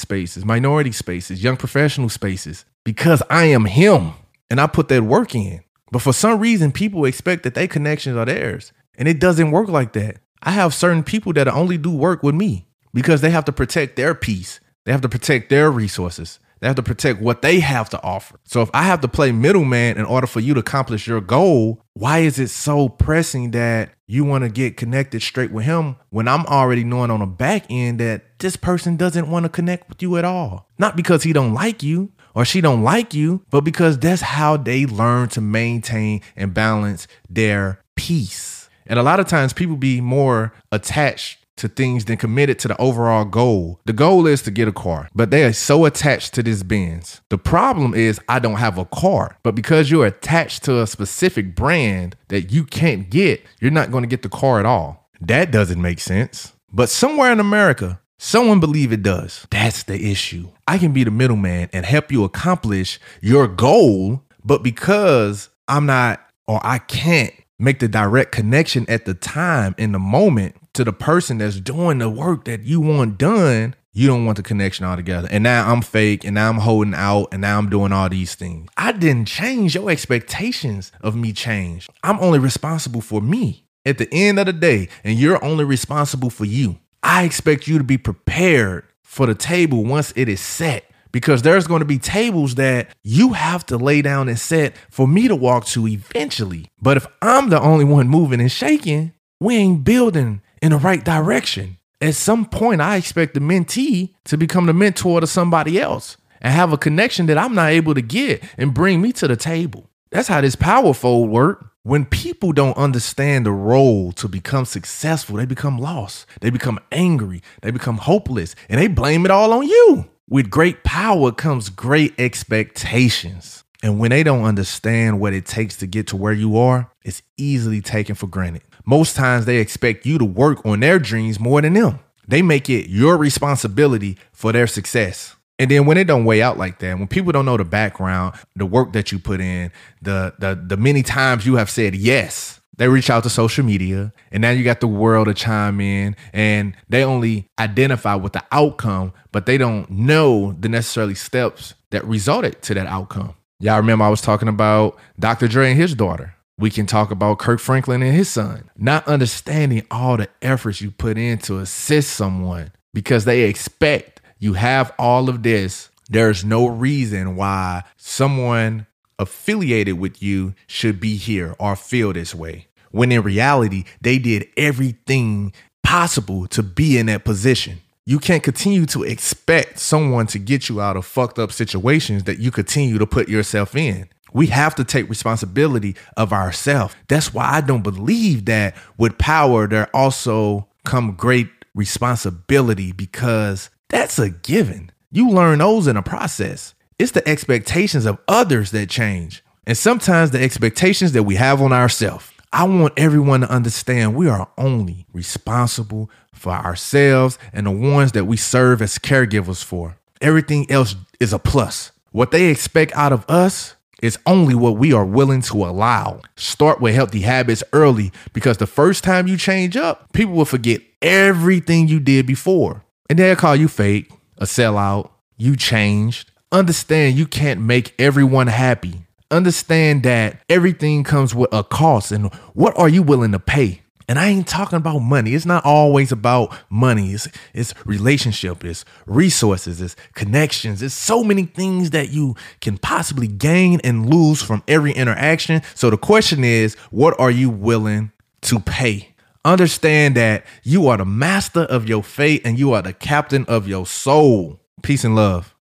spaces, 0.00 0.44
minority 0.44 0.92
spaces, 0.92 1.42
young 1.42 1.56
professional 1.56 2.08
spaces? 2.08 2.64
Because 2.84 3.22
I 3.30 3.44
am 3.46 3.64
him 3.64 4.12
and 4.50 4.60
I 4.60 4.66
put 4.66 4.88
that 4.88 5.02
work 5.02 5.34
in. 5.34 5.62
But 5.90 6.02
for 6.02 6.12
some 6.12 6.40
reason, 6.40 6.72
people 6.72 7.04
expect 7.04 7.42
that 7.44 7.54
their 7.54 7.68
connections 7.68 8.16
are 8.16 8.24
theirs. 8.24 8.72
And 8.96 9.08
it 9.08 9.20
doesn't 9.20 9.52
work 9.52 9.68
like 9.68 9.92
that. 9.92 10.18
I 10.42 10.50
have 10.50 10.74
certain 10.74 11.02
people 11.02 11.32
that 11.34 11.48
only 11.48 11.78
do 11.78 11.90
work 11.90 12.22
with 12.22 12.34
me 12.34 12.67
because 12.92 13.20
they 13.20 13.30
have 13.30 13.44
to 13.46 13.52
protect 13.52 13.96
their 13.96 14.14
peace. 14.14 14.60
They 14.84 14.92
have 14.92 15.02
to 15.02 15.08
protect 15.08 15.50
their 15.50 15.70
resources. 15.70 16.38
They 16.60 16.66
have 16.66 16.76
to 16.76 16.82
protect 16.82 17.20
what 17.20 17.42
they 17.42 17.60
have 17.60 17.88
to 17.90 18.02
offer. 18.02 18.38
So 18.44 18.62
if 18.62 18.70
I 18.74 18.82
have 18.82 19.00
to 19.02 19.08
play 19.08 19.32
middleman 19.32 19.96
in 19.96 20.04
order 20.04 20.26
for 20.26 20.40
you 20.40 20.54
to 20.54 20.60
accomplish 20.60 21.06
your 21.06 21.20
goal, 21.20 21.82
why 21.94 22.20
is 22.20 22.38
it 22.38 22.48
so 22.48 22.88
pressing 22.88 23.52
that 23.52 23.90
you 24.06 24.24
want 24.24 24.44
to 24.44 24.50
get 24.50 24.76
connected 24.76 25.22
straight 25.22 25.52
with 25.52 25.64
him 25.64 25.96
when 26.10 26.26
I'm 26.26 26.46
already 26.46 26.84
knowing 26.84 27.10
on 27.10 27.20
the 27.20 27.26
back 27.26 27.66
end 27.70 28.00
that 28.00 28.38
this 28.38 28.56
person 28.56 28.96
doesn't 28.96 29.30
want 29.30 29.44
to 29.44 29.48
connect 29.48 29.88
with 29.88 30.02
you 30.02 30.16
at 30.16 30.24
all? 30.24 30.68
Not 30.78 30.96
because 30.96 31.22
he 31.22 31.32
don't 31.32 31.54
like 31.54 31.82
you 31.82 32.12
or 32.34 32.44
she 32.44 32.60
don't 32.60 32.82
like 32.82 33.14
you, 33.14 33.44
but 33.50 33.62
because 33.62 33.98
that's 33.98 34.22
how 34.22 34.56
they 34.56 34.86
learn 34.86 35.28
to 35.30 35.40
maintain 35.40 36.22
and 36.34 36.54
balance 36.54 37.06
their 37.28 37.80
peace. 37.94 38.68
And 38.86 38.98
a 38.98 39.02
lot 39.02 39.20
of 39.20 39.26
times 39.26 39.52
people 39.52 39.76
be 39.76 40.00
more 40.00 40.52
attached 40.72 41.44
to 41.58 41.68
things 41.68 42.06
than 42.06 42.16
committed 42.16 42.58
to 42.60 42.68
the 42.68 42.80
overall 42.80 43.24
goal. 43.24 43.80
The 43.84 43.92
goal 43.92 44.26
is 44.26 44.42
to 44.42 44.50
get 44.50 44.68
a 44.68 44.72
car, 44.72 45.08
but 45.14 45.30
they 45.30 45.44
are 45.44 45.52
so 45.52 45.84
attached 45.84 46.34
to 46.34 46.42
this 46.42 46.62
Benz. 46.62 47.20
The 47.28 47.38
problem 47.38 47.94
is 47.94 48.20
I 48.28 48.38
don't 48.38 48.56
have 48.56 48.78
a 48.78 48.84
car, 48.84 49.38
but 49.42 49.54
because 49.54 49.90
you're 49.90 50.06
attached 50.06 50.64
to 50.64 50.80
a 50.80 50.86
specific 50.86 51.54
brand 51.54 52.16
that 52.28 52.52
you 52.52 52.64
can't 52.64 53.10
get, 53.10 53.44
you're 53.60 53.70
not 53.70 53.90
going 53.90 54.02
to 54.02 54.08
get 54.08 54.22
the 54.22 54.28
car 54.28 54.60
at 54.60 54.66
all. 54.66 55.08
That 55.20 55.50
doesn't 55.50 55.80
make 55.80 56.00
sense. 56.00 56.52
But 56.72 56.88
somewhere 56.88 57.32
in 57.32 57.40
America, 57.40 58.00
someone 58.18 58.60
believe 58.60 58.92
it 58.92 59.02
does. 59.02 59.46
That's 59.50 59.82
the 59.82 60.10
issue. 60.10 60.48
I 60.66 60.78
can 60.78 60.92
be 60.92 61.04
the 61.04 61.10
middleman 61.10 61.70
and 61.72 61.86
help 61.86 62.12
you 62.12 62.24
accomplish 62.24 63.00
your 63.20 63.48
goal, 63.48 64.22
but 64.44 64.62
because 64.62 65.48
I'm 65.66 65.86
not 65.86 66.20
or 66.46 66.60
I 66.62 66.78
can't 66.78 67.32
make 67.58 67.80
the 67.80 67.88
direct 67.88 68.32
connection 68.32 68.86
at 68.88 69.04
the 69.04 69.14
time 69.14 69.74
in 69.78 69.92
the 69.92 69.98
moment 69.98 70.56
to 70.74 70.84
the 70.84 70.92
person 70.92 71.38
that's 71.38 71.60
doing 71.60 71.98
the 71.98 72.08
work 72.08 72.44
that 72.44 72.62
you 72.62 72.80
want 72.80 73.18
done, 73.18 73.74
you 73.92 74.06
don't 74.06 74.24
want 74.24 74.36
the 74.36 74.42
connection 74.42 74.86
altogether. 74.86 75.26
And 75.30 75.42
now 75.42 75.72
I'm 75.72 75.82
fake 75.82 76.24
and 76.24 76.34
now 76.34 76.48
I'm 76.50 76.58
holding 76.58 76.94
out 76.94 77.28
and 77.32 77.40
now 77.40 77.58
I'm 77.58 77.68
doing 77.68 77.92
all 77.92 78.08
these 78.08 78.34
things. 78.36 78.68
I 78.76 78.92
didn't 78.92 79.26
change 79.26 79.74
your 79.74 79.90
expectations 79.90 80.92
of 81.00 81.16
me 81.16 81.32
change. 81.32 81.88
I'm 82.04 82.20
only 82.20 82.38
responsible 82.38 83.00
for 83.00 83.20
me 83.20 83.64
at 83.84 83.98
the 83.98 84.08
end 84.12 84.38
of 84.38 84.46
the 84.46 84.52
day, 84.52 84.88
and 85.02 85.18
you're 85.18 85.42
only 85.42 85.64
responsible 85.64 86.30
for 86.30 86.44
you. 86.44 86.78
I 87.02 87.24
expect 87.24 87.66
you 87.66 87.78
to 87.78 87.84
be 87.84 87.96
prepared 87.96 88.84
for 89.02 89.26
the 89.26 89.34
table 89.34 89.84
once 89.84 90.12
it 90.14 90.28
is 90.28 90.40
set 90.40 90.87
because 91.12 91.42
there's 91.42 91.66
going 91.66 91.80
to 91.80 91.86
be 91.86 91.98
tables 91.98 92.56
that 92.56 92.88
you 93.02 93.32
have 93.32 93.64
to 93.66 93.76
lay 93.76 94.02
down 94.02 94.28
and 94.28 94.38
set 94.38 94.74
for 94.90 95.08
me 95.08 95.28
to 95.28 95.36
walk 95.36 95.66
to 95.66 95.86
eventually. 95.86 96.70
But 96.80 96.96
if 96.96 97.06
I'm 97.22 97.50
the 97.50 97.60
only 97.60 97.84
one 97.84 98.08
moving 98.08 98.40
and 98.40 98.52
shaking, 98.52 99.12
we 99.40 99.56
ain't 99.56 99.84
building 99.84 100.42
in 100.60 100.72
the 100.72 100.78
right 100.78 101.04
direction. 101.04 101.78
At 102.00 102.14
some 102.14 102.46
point, 102.46 102.80
I 102.80 102.96
expect 102.96 103.34
the 103.34 103.40
mentee 103.40 104.14
to 104.24 104.36
become 104.36 104.66
the 104.66 104.72
mentor 104.72 105.20
to 105.20 105.26
somebody 105.26 105.80
else 105.80 106.16
and 106.40 106.52
have 106.52 106.72
a 106.72 106.78
connection 106.78 107.26
that 107.26 107.38
I'm 107.38 107.54
not 107.54 107.70
able 107.70 107.94
to 107.94 108.02
get 108.02 108.42
and 108.56 108.74
bring 108.74 109.00
me 109.00 109.12
to 109.12 109.26
the 109.26 109.36
table. 109.36 109.90
That's 110.10 110.28
how 110.28 110.40
this 110.40 110.56
power 110.56 110.94
fold 110.94 111.30
work. 111.30 111.64
When 111.82 112.04
people 112.04 112.52
don't 112.52 112.76
understand 112.76 113.46
the 113.46 113.52
role 113.52 114.12
to 114.12 114.28
become 114.28 114.64
successful, 114.64 115.36
they 115.36 115.46
become 115.46 115.78
lost. 115.78 116.26
They 116.40 116.50
become 116.50 116.78
angry. 116.92 117.42
They 117.62 117.70
become 117.70 117.96
hopeless 117.96 118.54
and 118.68 118.80
they 118.80 118.88
blame 118.88 119.24
it 119.24 119.30
all 119.30 119.52
on 119.52 119.66
you. 119.66 120.08
With 120.30 120.50
great 120.50 120.84
power 120.84 121.32
comes 121.32 121.70
great 121.70 122.14
expectations. 122.18 123.64
And 123.82 123.98
when 123.98 124.10
they 124.10 124.22
don't 124.22 124.44
understand 124.44 125.20
what 125.20 125.32
it 125.32 125.46
takes 125.46 125.76
to 125.78 125.86
get 125.86 126.08
to 126.08 126.16
where 126.16 126.34
you 126.34 126.58
are, 126.58 126.90
it's 127.02 127.22
easily 127.38 127.80
taken 127.80 128.14
for 128.14 128.26
granted. 128.26 128.62
Most 128.84 129.16
times 129.16 129.46
they 129.46 129.56
expect 129.58 130.04
you 130.04 130.18
to 130.18 130.24
work 130.26 130.66
on 130.66 130.80
their 130.80 130.98
dreams 130.98 131.40
more 131.40 131.62
than 131.62 131.74
them. 131.74 132.00
They 132.26 132.42
make 132.42 132.68
it 132.68 132.90
your 132.90 133.16
responsibility 133.16 134.18
for 134.32 134.52
their 134.52 134.66
success. 134.66 135.34
And 135.58 135.70
then 135.70 135.86
when 135.86 135.96
it 135.96 136.06
don't 136.06 136.26
weigh 136.26 136.42
out 136.42 136.58
like 136.58 136.78
that, 136.80 136.98
when 136.98 137.08
people 137.08 137.32
don't 137.32 137.46
know 137.46 137.56
the 137.56 137.64
background, 137.64 138.34
the 138.54 138.66
work 138.66 138.92
that 138.92 139.10
you 139.10 139.18
put 139.18 139.40
in, 139.40 139.72
the 140.02 140.34
the 140.38 140.62
the 140.62 140.76
many 140.76 141.02
times 141.02 141.46
you 141.46 141.56
have 141.56 141.70
said 141.70 141.94
yes, 141.94 142.57
they 142.78 142.88
reach 142.88 143.10
out 143.10 143.24
to 143.24 143.30
social 143.30 143.64
media, 143.64 144.12
and 144.32 144.40
now 144.40 144.50
you 144.50 144.64
got 144.64 144.80
the 144.80 144.86
world 144.86 145.26
to 145.26 145.34
chime 145.34 145.80
in, 145.80 146.16
and 146.32 146.74
they 146.88 147.04
only 147.04 147.48
identify 147.58 148.14
with 148.14 148.32
the 148.32 148.44
outcome, 148.50 149.12
but 149.32 149.46
they 149.46 149.58
don't 149.58 149.90
know 149.90 150.52
the 150.58 150.68
necessarily 150.68 151.14
steps 151.14 151.74
that 151.90 152.04
resulted 152.04 152.62
to 152.62 152.74
that 152.74 152.86
outcome. 152.86 153.34
Y'all 153.60 153.78
remember 153.78 154.04
I 154.04 154.08
was 154.08 154.20
talking 154.20 154.48
about 154.48 154.96
Dr. 155.18 155.48
Dre 155.48 155.70
and 155.70 155.78
his 155.78 155.94
daughter. 155.94 156.34
We 156.58 156.70
can 156.70 156.86
talk 156.86 157.10
about 157.10 157.38
Kirk 157.38 157.60
Franklin 157.60 158.02
and 158.02 158.14
his 158.14 158.28
son. 158.28 158.70
Not 158.76 159.06
understanding 159.06 159.86
all 159.90 160.16
the 160.16 160.28
efforts 160.42 160.80
you 160.80 160.90
put 160.90 161.18
in 161.18 161.38
to 161.38 161.58
assist 161.58 162.10
someone 162.10 162.72
because 162.94 163.24
they 163.24 163.42
expect 163.42 164.20
you 164.38 164.54
have 164.54 164.92
all 164.98 165.28
of 165.28 165.42
this. 165.42 165.90
There's 166.08 166.44
no 166.44 166.66
reason 166.66 167.36
why 167.36 167.84
someone 167.96 168.86
affiliated 169.18 169.98
with 169.98 170.22
you 170.22 170.54
should 170.66 171.00
be 171.00 171.16
here 171.16 171.54
or 171.58 171.76
feel 171.76 172.12
this 172.12 172.34
way. 172.34 172.66
When 172.90 173.12
in 173.12 173.22
reality, 173.22 173.84
they 174.00 174.18
did 174.18 174.46
everything 174.56 175.52
possible 175.82 176.46
to 176.48 176.62
be 176.62 176.98
in 176.98 177.06
that 177.06 177.24
position. 177.24 177.80
You 178.06 178.18
can't 178.18 178.42
continue 178.42 178.86
to 178.86 179.02
expect 179.02 179.78
someone 179.78 180.26
to 180.28 180.38
get 180.38 180.68
you 180.68 180.80
out 180.80 180.96
of 180.96 181.04
fucked 181.04 181.38
up 181.38 181.52
situations 181.52 182.24
that 182.24 182.38
you 182.38 182.50
continue 182.50 182.96
to 182.98 183.06
put 183.06 183.28
yourself 183.28 183.76
in. 183.76 184.08
We 184.32 184.46
have 184.46 184.74
to 184.76 184.84
take 184.84 185.08
responsibility 185.08 185.96
of 186.16 186.32
ourselves. 186.32 186.94
That's 187.08 187.34
why 187.34 187.50
I 187.50 187.60
don't 187.60 187.82
believe 187.82 188.46
that 188.46 188.76
with 188.96 189.18
power 189.18 189.66
there 189.66 189.94
also 189.94 190.68
come 190.84 191.14
great 191.16 191.48
responsibility 191.74 192.92
because 192.92 193.70
that's 193.88 194.18
a 194.18 194.30
given. 194.30 194.90
You 195.10 195.30
learn 195.30 195.58
those 195.58 195.86
in 195.86 195.96
a 195.96 196.02
process. 196.02 196.74
It's 196.98 197.12
the 197.12 197.26
expectations 197.28 198.06
of 198.06 198.18
others 198.26 198.72
that 198.72 198.90
change. 198.90 199.44
And 199.66 199.78
sometimes 199.78 200.32
the 200.32 200.42
expectations 200.42 201.12
that 201.12 201.22
we 201.22 201.36
have 201.36 201.62
on 201.62 201.72
ourselves. 201.72 202.28
I 202.52 202.64
want 202.64 202.94
everyone 202.96 203.42
to 203.42 203.50
understand 203.50 204.16
we 204.16 204.28
are 204.28 204.48
only 204.58 205.06
responsible 205.12 206.10
for 206.32 206.52
ourselves 206.52 207.38
and 207.52 207.66
the 207.66 207.70
ones 207.70 208.12
that 208.12 208.24
we 208.24 208.36
serve 208.36 208.82
as 208.82 208.98
caregivers 208.98 209.62
for. 209.62 209.96
Everything 210.20 210.68
else 210.70 210.96
is 211.20 211.32
a 211.32 211.38
plus. 211.38 211.92
What 212.10 212.32
they 212.32 212.46
expect 212.46 212.92
out 212.96 213.12
of 213.12 213.24
us 213.28 213.76
is 214.02 214.18
only 214.26 214.56
what 214.56 214.76
we 214.76 214.92
are 214.92 215.04
willing 215.04 215.42
to 215.42 215.64
allow. 215.64 216.22
Start 216.36 216.80
with 216.80 216.96
healthy 216.96 217.20
habits 217.20 217.62
early 217.72 218.10
because 218.32 218.56
the 218.56 218.66
first 218.66 219.04
time 219.04 219.28
you 219.28 219.36
change 219.36 219.76
up, 219.76 220.12
people 220.12 220.34
will 220.34 220.44
forget 220.44 220.80
everything 221.00 221.86
you 221.86 222.00
did 222.00 222.26
before. 222.26 222.84
And 223.08 223.20
they'll 223.20 223.36
call 223.36 223.54
you 223.54 223.68
fake, 223.68 224.10
a 224.38 224.46
sellout, 224.46 225.10
you 225.36 225.54
changed. 225.54 226.32
Understand 226.50 227.18
you 227.18 227.26
can't 227.26 227.60
make 227.60 227.94
everyone 227.98 228.46
happy. 228.46 229.04
Understand 229.30 230.02
that 230.04 230.40
everything 230.48 231.04
comes 231.04 231.34
with 231.34 231.52
a 231.52 231.62
cost 231.62 232.10
and 232.10 232.32
what 232.54 232.78
are 232.78 232.88
you 232.88 233.02
willing 233.02 233.32
to 233.32 233.38
pay? 233.38 233.82
And 234.08 234.18
I 234.18 234.28
ain't 234.28 234.46
talking 234.46 234.78
about 234.78 235.00
money. 235.00 235.34
It's 235.34 235.44
not 235.44 235.66
always 235.66 236.10
about 236.10 236.56
money. 236.70 237.12
It's, 237.12 237.28
it's 237.52 237.74
relationship, 237.84 238.64
it's 238.64 238.86
resources, 239.04 239.82
it's 239.82 239.94
connections. 240.14 240.80
It's 240.80 240.94
so 240.94 241.22
many 241.22 241.44
things 241.44 241.90
that 241.90 242.08
you 242.08 242.34
can 242.62 242.78
possibly 242.78 243.26
gain 243.26 243.80
and 243.84 244.08
lose 244.08 244.40
from 244.40 244.62
every 244.66 244.92
interaction. 244.92 245.60
So 245.74 245.90
the 245.90 245.98
question 245.98 246.44
is, 246.44 246.76
what 246.90 247.20
are 247.20 247.30
you 247.30 247.50
willing 247.50 248.12
to 248.42 248.58
pay? 248.60 249.14
Understand 249.44 250.16
that 250.16 250.46
you 250.62 250.88
are 250.88 250.96
the 250.96 251.04
master 251.04 251.64
of 251.64 251.86
your 251.86 252.02
fate 252.02 252.40
and 252.46 252.58
you 252.58 252.72
are 252.72 252.80
the 252.80 252.94
captain 252.94 253.44
of 253.44 253.68
your 253.68 253.84
soul. 253.84 254.60
Peace 254.80 255.04
and 255.04 255.14
love. 255.14 255.54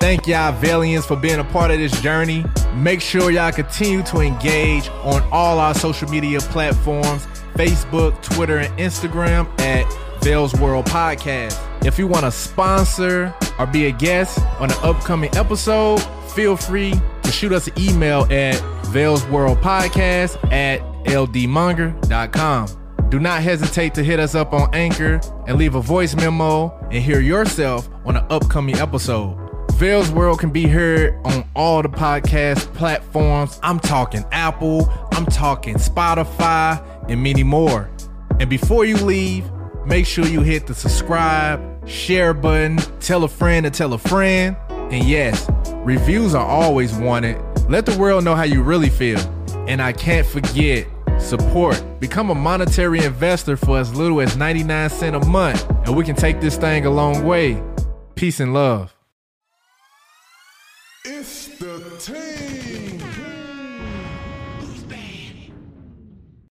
Thank 0.00 0.28
y'all, 0.28 0.52
Valiants, 0.52 1.06
for 1.06 1.16
being 1.16 1.40
a 1.40 1.44
part 1.44 1.72
of 1.72 1.78
this 1.78 2.00
journey. 2.00 2.44
Make 2.76 3.00
sure 3.00 3.32
y'all 3.32 3.50
continue 3.50 4.02
to 4.04 4.18
engage 4.20 4.88
on 5.02 5.22
all 5.32 5.58
our 5.58 5.74
social 5.74 6.08
media 6.08 6.38
platforms 6.40 7.26
Facebook, 7.54 8.22
Twitter, 8.22 8.58
and 8.58 8.78
Instagram 8.78 9.48
at 9.60 9.92
Vell's 10.22 10.54
World 10.54 10.86
Podcast. 10.86 11.58
If 11.84 11.98
you 11.98 12.06
want 12.06 12.24
to 12.24 12.30
sponsor 12.30 13.34
or 13.58 13.66
be 13.66 13.86
a 13.86 13.90
guest 13.92 14.38
on 14.60 14.70
an 14.70 14.76
upcoming 14.84 15.36
episode, 15.36 15.98
feel 16.30 16.56
free 16.56 16.94
to 17.24 17.32
shoot 17.32 17.50
us 17.50 17.66
an 17.66 17.72
email 17.76 18.22
at 18.30 18.54
Vell's 18.86 19.26
World 19.26 19.58
Podcast 19.58 20.40
at 20.52 20.80
ldmonger.com. 21.06 22.68
Do 23.10 23.18
not 23.18 23.42
hesitate 23.42 23.94
to 23.94 24.04
hit 24.04 24.20
us 24.20 24.36
up 24.36 24.52
on 24.52 24.72
Anchor 24.72 25.20
and 25.48 25.58
leave 25.58 25.74
a 25.74 25.82
voice 25.82 26.14
memo 26.14 26.70
and 26.92 27.02
hear 27.02 27.20
yourself 27.20 27.88
on 28.04 28.16
an 28.16 28.24
upcoming 28.30 28.76
episode. 28.76 29.47
Vell's 29.78 30.10
World 30.10 30.40
can 30.40 30.50
be 30.50 30.66
heard 30.66 31.14
on 31.24 31.48
all 31.54 31.82
the 31.82 31.88
podcast 31.88 32.74
platforms. 32.74 33.60
I'm 33.62 33.78
talking 33.78 34.24
Apple, 34.32 34.90
I'm 35.12 35.24
talking 35.24 35.76
Spotify, 35.76 36.84
and 37.08 37.22
many 37.22 37.44
more. 37.44 37.88
And 38.40 38.50
before 38.50 38.86
you 38.86 38.96
leave, 38.96 39.48
make 39.86 40.04
sure 40.04 40.26
you 40.26 40.40
hit 40.40 40.66
the 40.66 40.74
subscribe, 40.74 41.88
share 41.88 42.34
button, 42.34 42.78
tell 42.98 43.22
a 43.22 43.28
friend 43.28 43.66
to 43.66 43.70
tell 43.70 43.92
a 43.92 43.98
friend. 43.98 44.56
And 44.68 45.04
yes, 45.04 45.48
reviews 45.74 46.34
are 46.34 46.44
always 46.44 46.92
wanted. 46.94 47.40
Let 47.70 47.86
the 47.86 47.96
world 47.96 48.24
know 48.24 48.34
how 48.34 48.42
you 48.42 48.64
really 48.64 48.90
feel. 48.90 49.20
And 49.68 49.80
I 49.80 49.92
can't 49.92 50.26
forget 50.26 50.88
support. 51.20 51.80
Become 52.00 52.30
a 52.30 52.34
monetary 52.34 53.04
investor 53.04 53.56
for 53.56 53.78
as 53.78 53.94
little 53.94 54.20
as 54.20 54.36
99 54.36 54.90
cents 54.90 55.24
a 55.24 55.28
month, 55.28 55.64
and 55.86 55.96
we 55.96 56.04
can 56.04 56.16
take 56.16 56.40
this 56.40 56.56
thing 56.56 56.84
a 56.84 56.90
long 56.90 57.24
way. 57.24 57.62
Peace 58.16 58.40
and 58.40 58.52
love. 58.52 58.97
Team. 61.08 61.37